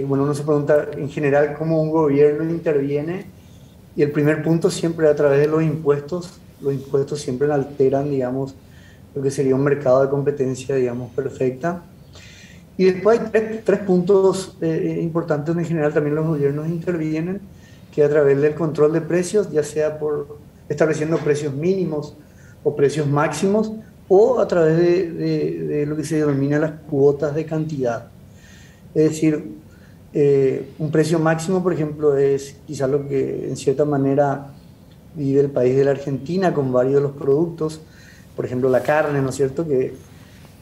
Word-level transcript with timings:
bueno, 0.00 0.24
uno 0.24 0.32
se 0.32 0.42
pregunta 0.42 0.88
en 0.96 1.10
general 1.10 1.54
cómo 1.58 1.82
un 1.82 1.90
gobierno 1.90 2.48
interviene 2.48 3.26
y 3.94 4.00
el 4.00 4.10
primer 4.10 4.42
punto 4.42 4.70
siempre 4.70 5.06
a 5.06 5.14
través 5.14 5.40
de 5.40 5.48
los 5.48 5.62
impuestos. 5.62 6.40
Los 6.62 6.72
impuestos 6.72 7.20
siempre 7.20 7.52
alteran, 7.52 8.08
digamos, 8.08 8.54
lo 9.14 9.20
que 9.20 9.30
sería 9.30 9.54
un 9.54 9.62
mercado 9.62 10.02
de 10.02 10.08
competencia, 10.08 10.76
digamos, 10.76 11.10
perfecta. 11.12 11.82
Y 12.78 12.84
después 12.84 13.20
hay 13.20 13.60
tres, 13.62 13.80
puntos 13.80 14.56
eh, 14.62 14.98
importantes 15.02 15.48
donde 15.48 15.64
en 15.64 15.68
general 15.68 15.92
también 15.92 16.14
los 16.14 16.26
gobiernos 16.26 16.68
intervienen, 16.68 17.42
que 17.94 18.02
a 18.02 18.08
través 18.08 18.40
del 18.40 18.54
control 18.54 18.94
de 18.94 19.02
precios, 19.02 19.52
ya 19.52 19.62
sea 19.62 19.98
por 19.98 20.38
estableciendo 20.70 21.18
precios 21.18 21.52
mínimos 21.52 22.16
o 22.64 22.74
precios 22.74 23.06
máximos, 23.06 23.72
o 24.08 24.40
a 24.40 24.48
través 24.48 24.78
de, 24.78 25.12
de 25.12 25.84
lo 25.84 25.96
que 25.96 26.04
se 26.04 26.16
denomina 26.16 26.58
las 26.58 26.72
cuotas 26.88 27.34
de 27.34 27.44
cantidad. 27.44 28.06
Es 28.94 29.10
decir, 29.10 29.60
eh, 30.14 30.72
un 30.78 30.90
precio 30.90 31.18
máximo, 31.18 31.62
por 31.62 31.72
ejemplo, 31.72 32.16
es 32.16 32.56
quizás 32.66 32.90
lo 32.90 33.08
que 33.08 33.48
en 33.48 33.56
cierta 33.56 33.84
manera 33.84 34.48
vive 35.14 35.40
el 35.40 35.50
país 35.50 35.74
de 35.74 35.84
la 35.84 35.92
Argentina 35.92 36.52
con 36.52 36.70
varios 36.70 36.96
de 36.96 37.00
los 37.00 37.12
productos, 37.12 37.80
por 38.36 38.44
ejemplo 38.44 38.68
la 38.68 38.82
carne, 38.82 39.22
¿no 39.22 39.30
es 39.30 39.36
cierto? 39.36 39.66
Que, 39.66 39.94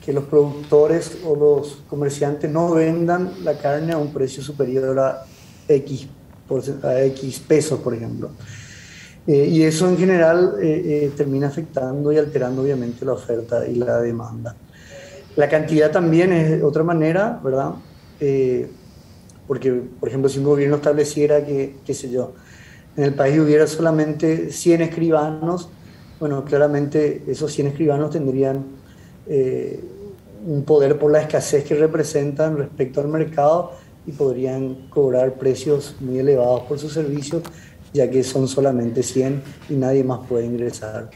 que 0.04 0.12
los 0.12 0.24
productores 0.24 1.18
o 1.24 1.34
los 1.34 1.82
comerciantes 1.88 2.50
no 2.50 2.72
vendan 2.74 3.32
la 3.44 3.58
carne 3.58 3.92
a 3.92 3.98
un 3.98 4.12
precio 4.12 4.42
superior 4.42 4.98
a 4.98 5.24
X, 5.68 6.08
a 6.82 7.02
X 7.02 7.40
pesos, 7.40 7.80
por 7.80 7.94
ejemplo. 7.94 8.30
Eh, 9.26 9.46
y 9.46 9.62
eso 9.62 9.88
en 9.88 9.98
general 9.98 10.54
eh, 10.60 11.10
termina 11.16 11.48
afectando 11.48 12.10
y 12.10 12.16
alterando 12.16 12.62
obviamente 12.62 13.04
la 13.04 13.12
oferta 13.12 13.66
y 13.66 13.74
la 13.74 14.00
demanda. 14.00 14.54
La 15.36 15.48
cantidad 15.48 15.90
también 15.90 16.32
es 16.32 16.62
otra 16.62 16.82
manera, 16.82 17.38
¿verdad? 17.42 17.72
Porque, 19.50 19.72
por 19.72 20.08
ejemplo, 20.08 20.28
si 20.28 20.38
un 20.38 20.44
gobierno 20.44 20.76
estableciera 20.76 21.44
que, 21.44 21.74
qué 21.84 21.92
sé 21.92 22.08
yo, 22.08 22.34
en 22.96 23.02
el 23.02 23.14
país 23.14 23.36
hubiera 23.40 23.66
solamente 23.66 24.52
100 24.52 24.82
escribanos, 24.82 25.68
bueno, 26.20 26.44
claramente 26.44 27.24
esos 27.26 27.50
100 27.50 27.66
escribanos 27.66 28.10
tendrían 28.10 28.64
eh, 29.26 29.80
un 30.46 30.62
poder 30.62 31.00
por 31.00 31.10
la 31.10 31.22
escasez 31.22 31.64
que 31.64 31.74
representan 31.74 32.58
respecto 32.58 33.00
al 33.00 33.08
mercado 33.08 33.72
y 34.06 34.12
podrían 34.12 34.88
cobrar 34.88 35.34
precios 35.34 35.96
muy 35.98 36.20
elevados 36.20 36.62
por 36.68 36.78
sus 36.78 36.92
servicios, 36.92 37.42
ya 37.92 38.08
que 38.08 38.22
son 38.22 38.46
solamente 38.46 39.02
100 39.02 39.42
y 39.68 39.74
nadie 39.74 40.04
más 40.04 40.20
puede 40.28 40.46
ingresar. 40.46 41.10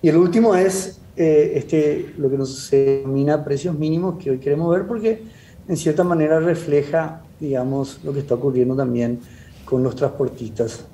Y 0.00 0.08
el 0.08 0.18
último 0.18 0.54
es 0.54 1.00
eh, 1.16 1.54
este, 1.56 2.14
lo 2.16 2.30
que 2.30 2.38
nos 2.38 2.70
denomina 2.70 3.44
precios 3.44 3.76
mínimos, 3.76 4.22
que 4.22 4.30
hoy 4.30 4.38
queremos 4.38 4.72
ver 4.72 4.86
porque 4.86 5.20
en 5.66 5.76
cierta 5.76 6.04
manera 6.04 6.38
refleja 6.38 7.22
digamos, 7.40 8.00
lo 8.04 8.12
que 8.12 8.20
está 8.20 8.34
ocurriendo 8.34 8.74
también 8.74 9.20
con 9.64 9.82
los 9.82 9.96
transportistas. 9.96 10.84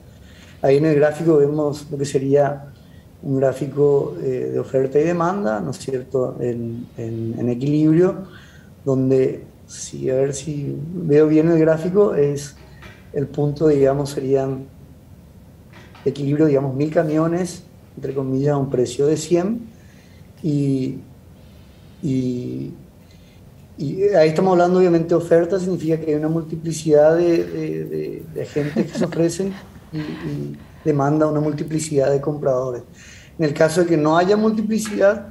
Ahí 0.61 0.77
en 0.77 0.87
el 0.87 0.95
gráfico 0.97 1.37
vemos 1.37 1.87
lo 1.91 1.99
que 1.99 2.05
sería 2.05 2.73
un 3.23 3.39
gráfico 3.39 4.17
eh, 4.21 4.51
de 4.53 4.59
oferta 4.59 4.99
y 4.99 5.05
demanda, 5.05 5.61
¿no 5.61 5.71
es 5.71 5.79
cierto?, 5.79 6.37
en, 6.41 6.87
en, 6.97 7.49
equilibrio, 7.49 8.17
donde, 8.85 9.45
si, 9.67 10.11
a 10.11 10.15
ver 10.17 10.35
si 10.35 10.77
veo 10.95 11.29
bien 11.29 11.49
el 11.51 11.59
gráfico, 11.59 12.15
es 12.15 12.57
el 13.13 13.29
punto, 13.29 13.69
digamos, 13.69 14.11
serían 14.11 14.67
equilibrio, 16.05 16.47
digamos, 16.47 16.75
mil 16.75 16.91
camiones, 16.91 17.63
entre 17.95 18.15
comillas, 18.15 18.55
a 18.55 18.57
un 18.57 18.71
precio 18.71 19.07
de 19.07 19.17
100, 19.17 19.61
y, 20.43 20.99
y 22.03 22.73
y 23.79 24.03
ahí 24.15 24.29
estamos 24.29 24.53
hablando 24.53 24.79
obviamente 24.79 25.09
de 25.09 25.15
oferta, 25.15 25.59
significa 25.59 25.99
que 25.99 26.11
hay 26.11 26.15
una 26.15 26.29
multiplicidad 26.29 27.17
de, 27.17 28.23
de, 28.35 28.43
agentes 28.43 28.93
que 28.93 28.99
se 28.99 29.05
ofrecen 29.05 29.53
y, 29.93 30.57
demanda 30.85 31.29
una 31.29 31.41
multiplicidad 31.41 32.11
de 32.11 32.21
compradores. 32.21 32.83
En 33.39 33.45
el 33.45 33.55
caso 33.55 33.83
de 33.83 33.87
que 33.87 33.97
no 33.97 34.17
haya 34.17 34.37
multiplicidad, 34.37 35.29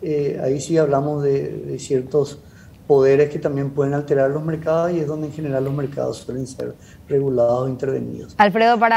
eh, 0.00 0.40
ahí 0.42 0.60
sí 0.60 0.78
hablamos 0.78 1.24
de, 1.24 1.76
ciertos 1.80 2.38
poderes 2.92 3.30
que 3.30 3.38
también 3.38 3.70
pueden 3.70 3.94
alterar 3.94 4.28
los 4.28 4.44
mercados 4.44 4.92
y 4.92 5.00
es 5.00 5.06
donde 5.06 5.28
en 5.28 5.32
general 5.32 5.64
los 5.64 5.72
mercados 5.72 6.18
suelen 6.18 6.46
ser 6.46 6.74
regulados 7.08 7.62
o 7.62 7.68
intervenidos. 7.68 8.34
Alfredo, 8.36 8.78
para, 8.78 8.96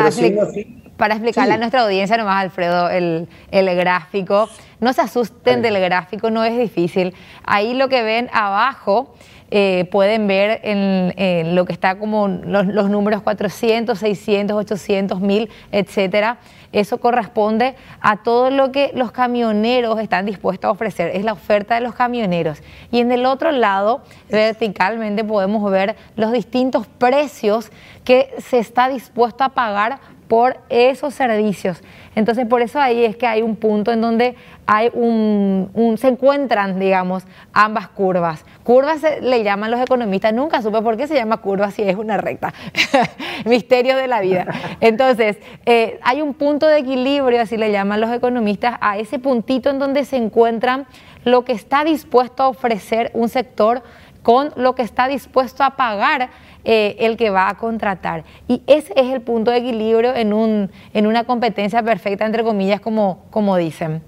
para 0.97 1.13
explicarle 1.13 1.53
a 1.53 1.57
nuestra 1.57 1.83
audiencia 1.83 2.17
nomás, 2.17 2.43
Alfredo, 2.43 2.89
el, 2.89 3.29
el 3.51 3.73
gráfico. 3.77 4.49
No 4.81 4.91
se 4.91 4.99
asusten 4.99 5.61
del 5.61 5.79
gráfico, 5.79 6.29
no 6.29 6.43
es 6.43 6.57
difícil. 6.57 7.13
Ahí 7.45 7.73
lo 7.73 7.87
que 7.87 8.03
ven 8.03 8.29
abajo 8.33 9.13
eh, 9.51 9.87
pueden 9.91 10.27
ver 10.27 10.59
en, 10.63 11.55
lo 11.55 11.65
que 11.65 11.73
está 11.73 11.99
como 11.99 12.27
los, 12.27 12.65
los, 12.65 12.89
números 12.89 13.21
400, 13.21 13.97
600, 13.97 14.57
800, 14.57 15.21
1000, 15.21 15.49
etcétera. 15.71 16.37
Eso 16.71 16.97
corresponde 16.97 17.75
a 18.01 18.17
todo 18.23 18.49
lo 18.49 18.71
que 18.71 18.91
los 18.95 19.11
camioneros 19.11 19.99
están 19.99 20.25
dispuestos 20.25 20.67
a 20.67 20.71
ofrecer. 20.71 21.11
Es 21.15 21.23
la 21.23 21.33
oferta 21.33 21.75
de 21.75 21.81
los 21.81 21.95
camioneros. 21.95 22.61
Y 22.91 22.99
en 22.99 23.11
el 23.11 23.25
otro 23.25 23.51
lado, 23.51 24.01
verticalmente, 24.29 25.23
podemos 25.23 25.71
ver 25.71 25.95
los 26.15 26.31
distintos 26.31 26.87
precios 26.87 27.71
que 28.03 28.33
se 28.39 28.57
está 28.57 28.89
dispuesto 28.89 29.43
a 29.43 29.49
pagar 29.49 29.99
por 30.27 30.57
esos 30.69 31.13
servicios. 31.13 31.81
Entonces, 32.15 32.45
por 32.47 32.61
eso 32.61 32.79
ahí 32.79 33.03
es 33.05 33.15
que 33.15 33.27
hay 33.27 33.41
un 33.41 33.55
punto 33.55 33.91
en 33.91 34.01
donde 34.01 34.35
hay 34.65 34.89
un, 34.93 35.95
se 35.99 36.07
encuentran, 36.07 36.79
digamos, 36.79 37.23
ambas 37.53 37.87
curvas. 37.89 38.45
Curvas 38.63 39.01
le 39.21 39.43
llaman 39.43 39.69
los 39.69 39.79
economistas, 39.79 40.33
nunca 40.33 40.61
supe 40.61 40.81
por 40.81 40.97
qué 40.97 41.07
se 41.07 41.15
llama 41.15 41.37
curva 41.37 41.71
si 41.71 41.83
es 41.83 41.95
una 41.95 42.17
recta. 42.17 42.53
Misterio 43.45 43.95
de 43.95 44.07
la 44.07 44.21
vida. 44.21 44.47
Entonces, 44.79 45.37
eh, 45.65 45.99
hay 46.03 46.21
un 46.21 46.33
punto 46.33 46.67
de 46.67 46.79
equilibrio, 46.79 47.41
así 47.41 47.57
le 47.57 47.71
llaman 47.71 48.01
los 48.01 48.11
economistas, 48.11 48.77
a 48.81 48.97
ese 48.97 49.19
puntito 49.19 49.69
en 49.69 49.79
donde 49.79 50.05
se 50.05 50.17
encuentran 50.17 50.87
lo 51.23 51.43
que 51.43 51.53
está 51.53 51.83
dispuesto 51.83 52.43
a 52.43 52.47
ofrecer 52.47 53.11
un 53.13 53.29
sector 53.29 53.83
con 54.25 54.49
lo 54.55 54.73
que 54.73 54.81
está 54.81 55.07
dispuesto 55.07 55.63
a 55.63 55.75
pagar 55.75 56.31
eh, 56.63 56.95
el 56.97 57.15
que 57.15 57.29
va 57.29 57.47
a 57.47 57.57
contratar. 57.59 58.23
Y 58.47 58.63
ese 58.65 58.91
es 58.95 59.13
el 59.13 59.21
punto 59.21 59.51
de 59.51 59.57
equilibrio 59.57 60.15
en, 60.15 60.33
un, 60.33 60.71
en 60.95 61.05
una 61.05 61.25
competencia 61.25 61.83
perfecta, 61.83 62.25
entre 62.25 62.43
comillas, 62.43 62.81
como, 62.81 63.23
como 63.29 63.55
dicen. 63.55 64.01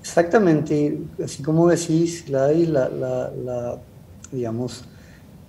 Exactamente, 0.00 0.98
así 1.24 1.44
como 1.44 1.68
decís, 1.68 2.28
la, 2.28 2.48
la, 2.48 2.88
la, 2.88 3.76
digamos, 4.32 4.84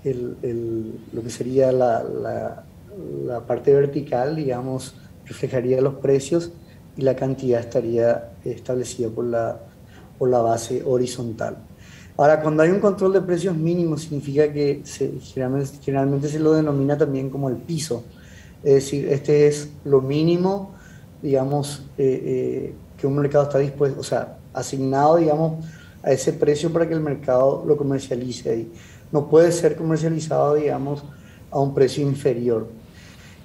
el, 0.04 0.94
lo 1.12 1.24
que 1.24 1.32
sería 1.32 1.72
la, 1.72 2.04
la, 2.04 3.40
parte 3.48 3.74
vertical, 3.74 4.36
digamos, 4.36 4.94
reflejaría 5.26 5.82
los 5.82 5.96
precios 5.96 6.52
y 6.96 7.02
la 7.02 7.16
cantidad 7.16 7.62
estaría 7.62 8.30
establecida 8.44 9.10
por 9.10 9.26
la, 9.26 9.58
por 10.20 10.30
la 10.30 10.42
base 10.42 10.84
horizontal. 10.86 11.58
Ahora, 12.18 12.42
cuando 12.42 12.64
hay 12.64 12.70
un 12.70 12.80
control 12.80 13.12
de 13.12 13.22
precios 13.22 13.56
mínimos, 13.56 14.04
significa 14.04 14.52
que 14.52 14.82
generalmente, 15.34 16.30
se 16.30 16.40
lo 16.40 16.54
denomina 16.54 16.98
también 16.98 17.30
como 17.30 17.50
el 17.50 17.58
piso. 17.58 18.06
Es 18.64 18.76
decir, 18.76 19.10
este 19.10 19.48
es 19.48 19.70
lo 19.84 20.02
mínimo, 20.02 20.74
digamos, 21.22 21.84
eh, 21.98 22.22
eh, 22.26 22.74
que 22.98 23.06
un 23.06 23.18
mercado 23.18 23.44
está 23.44 23.60
dispuesto, 23.60 24.00
o 24.00 24.04
sea, 24.04 24.38
asignado, 24.54 25.18
digamos, 25.18 25.66
a 26.02 26.12
ese 26.12 26.32
precio 26.32 26.72
para 26.72 26.88
que 26.88 26.94
el 26.94 27.02
mercado 27.02 27.66
lo 27.68 27.76
comercialice 27.76 28.50
ahí. 28.50 28.72
No 29.12 29.30
puede 29.30 29.52
ser 29.52 29.76
comercializado, 29.76 30.56
digamos, 30.56 31.04
a 31.52 31.60
un 31.60 31.74
precio 31.74 32.02
inferior. 32.02 32.68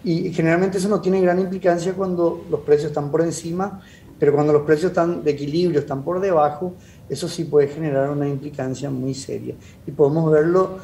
Y 0.05 0.33
generalmente 0.33 0.79
eso 0.79 0.89
no 0.89 1.01
tiene 1.01 1.21
gran 1.21 1.41
implicancia 1.41 1.93
cuando 1.93 2.45
los 2.49 2.61
precios 2.61 2.91
están 2.91 3.11
por 3.11 3.23
encima, 3.23 3.83
pero 4.19 4.33
cuando 4.33 4.53
los 4.53 4.63
precios 4.63 4.93
están 4.93 5.25
de 5.25 5.33
equilibrio, 5.33 5.81
están 5.81 6.05
por 6.05 6.21
debajo, 6.21 6.75
eso 7.11 7.29
sí 7.29 7.45
puede 7.45 7.67
generar 7.67 8.09
una 8.09 8.29
implicancia 8.29 8.89
muy 8.89 9.15
seria. 9.15 9.57
Y 9.85 9.91
podemos 9.91 10.31
verlo 10.31 10.79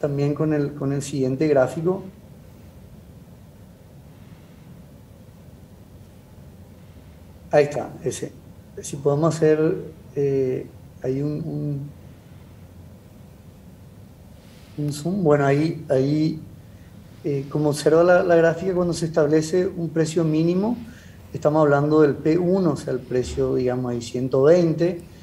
también 0.00 0.34
con 0.34 0.54
el, 0.54 0.72
con 0.72 0.92
el 0.94 1.02
siguiente 1.02 1.46
gráfico. 1.46 2.02
Ahí 7.50 7.64
está, 7.64 7.90
ese. 8.02 8.32
Si 8.80 8.96
podemos 8.96 9.36
hacer, 9.36 9.74
eh, 10.16 10.66
hay 11.02 11.20
un, 11.20 11.90
un, 14.78 14.92
zoom. 14.92 15.22
Bueno, 15.22 15.44
ahí, 15.44 15.84
ahí 15.90 16.40
eh, 17.22 17.44
como 17.50 17.68
observa 17.68 18.02
la, 18.02 18.22
la, 18.22 18.36
gráfica, 18.36 18.74
cuando 18.74 18.94
se 18.94 19.04
establece 19.06 19.66
un 19.66 19.90
precio 19.90 20.24
mínimo, 20.24 20.76
estamos 21.34 21.60
hablando 21.60 22.00
del 22.00 22.18
P1, 22.18 22.66
o 22.66 22.76
sea, 22.76 22.94
el 22.94 23.00
precio, 23.00 23.54
digamos, 23.54 23.92
ahí 23.92 24.00
120 24.00 25.15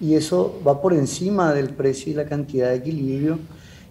y 0.00 0.14
eso 0.14 0.60
va 0.66 0.80
por 0.80 0.94
encima 0.94 1.52
del 1.52 1.70
precio 1.70 2.12
y 2.12 2.14
la 2.14 2.24
cantidad 2.24 2.70
de 2.70 2.76
equilibrio 2.76 3.38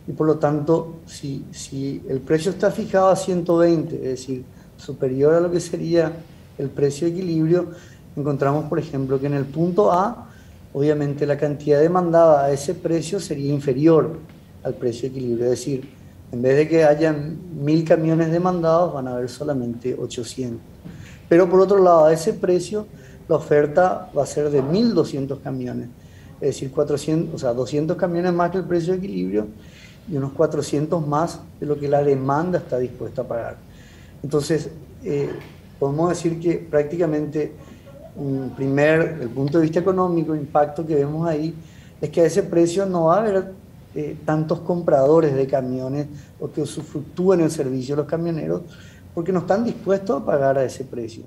y 0.07 0.11
por 0.11 0.25
lo 0.25 0.37
tanto 0.37 0.95
si, 1.05 1.45
si 1.51 2.01
el 2.09 2.19
precio 2.19 2.51
está 2.51 2.71
fijado 2.71 3.09
a 3.09 3.15
120, 3.15 3.95
es 3.95 4.01
decir, 4.01 4.43
superior 4.77 5.35
a 5.35 5.39
lo 5.39 5.51
que 5.51 5.59
sería 5.59 6.11
el 6.57 6.69
precio 6.69 7.07
de 7.07 7.13
equilibrio, 7.13 7.67
encontramos 8.15 8.65
por 8.65 8.79
ejemplo 8.79 9.19
que 9.19 9.27
en 9.27 9.35
el 9.35 9.45
punto 9.45 9.91
A 9.91 10.29
obviamente 10.73 11.25
la 11.25 11.37
cantidad 11.37 11.79
demandada 11.79 12.45
a 12.45 12.51
ese 12.51 12.73
precio 12.73 13.19
sería 13.19 13.53
inferior 13.53 14.17
al 14.63 14.73
precio 14.73 15.03
de 15.03 15.17
equilibrio, 15.17 15.45
es 15.45 15.51
decir, 15.51 15.99
En 16.31 16.43
vez 16.43 16.57
de 16.57 16.67
que 16.67 16.83
hayan 16.83 17.39
mil 17.63 17.83
camiones 17.83 18.31
demandados, 18.31 18.93
van 18.93 19.07
a 19.07 19.13
haber 19.13 19.29
solamente 19.29 19.95
800. 19.99 20.61
Pero 21.27 21.49
por 21.49 21.59
otro 21.59 21.81
lado, 21.81 22.05
a 22.05 22.13
ese 22.13 22.33
precio, 22.33 22.85
la 23.29 23.35
oferta 23.35 24.09
va 24.17 24.23
a 24.23 24.25
ser 24.25 24.49
de 24.49 24.61
1.200 24.63 25.39
camiones. 25.41 25.87
Es 26.41 26.55
decir, 26.55 26.71
400, 26.71 27.35
o 27.35 27.37
sea, 27.37 27.53
200 27.53 27.95
camiones 27.95 28.33
más 28.33 28.49
que 28.49 28.57
el 28.57 28.63
precio 28.63 28.93
de 28.93 28.99
equilibrio 28.99 29.47
y 30.11 30.17
unos 30.17 30.31
400 30.31 31.05
más 31.05 31.39
de 31.59 31.67
lo 31.67 31.79
que 31.79 31.87
la 31.87 32.01
demanda 32.01 32.57
está 32.57 32.79
dispuesta 32.79 33.21
a 33.21 33.27
pagar. 33.27 33.57
Entonces, 34.23 34.69
eh, 35.03 35.29
podemos 35.77 36.09
decir 36.09 36.39
que 36.39 36.55
prácticamente 36.55 37.53
un 38.15 38.51
primer, 38.55 39.19
el 39.21 39.29
punto 39.29 39.59
de 39.59 39.63
vista 39.63 39.79
económico, 39.79 40.33
impacto 40.33 40.85
que 40.85 40.95
vemos 40.95 41.27
ahí, 41.27 41.53
es 42.01 42.09
que 42.09 42.21
a 42.21 42.25
ese 42.25 42.41
precio 42.41 42.87
no 42.87 43.05
va 43.05 43.17
a 43.17 43.19
haber 43.19 43.51
eh, 43.93 44.17
tantos 44.25 44.61
compradores 44.61 45.35
de 45.35 45.45
camiones 45.45 46.07
o 46.39 46.51
que 46.51 46.61
usufructúen 46.61 47.41
el 47.41 47.51
servicio 47.51 47.95
de 47.95 48.01
los 48.01 48.09
camioneros 48.09 48.63
porque 49.13 49.31
no 49.31 49.39
están 49.39 49.63
dispuestos 49.63 50.19
a 50.19 50.25
pagar 50.25 50.57
a 50.57 50.63
ese 50.63 50.83
precio. 50.83 51.25